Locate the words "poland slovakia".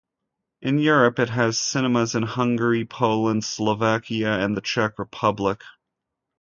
2.85-4.33